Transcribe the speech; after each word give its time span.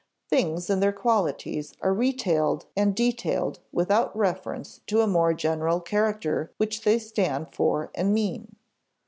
Things 0.31 0.67
and 0.71 0.81
their 0.81 0.91
qualities 0.91 1.75
are 1.79 1.93
retailed 1.93 2.65
and 2.75 2.95
detailed, 2.95 3.59
without 3.71 4.17
reference 4.17 4.81
to 4.87 5.01
a 5.01 5.05
more 5.05 5.35
general 5.35 5.79
character 5.79 6.51
which 6.57 6.81
they 6.81 6.97
stand 6.97 7.53
for 7.53 7.91
and 7.93 8.11
mean. 8.11 8.55